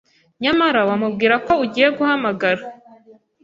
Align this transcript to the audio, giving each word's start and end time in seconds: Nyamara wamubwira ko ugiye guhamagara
Nyamara 0.43 0.79
wamubwira 0.89 1.35
ko 1.45 1.53
ugiye 1.63 1.87
guhamagara 1.97 2.61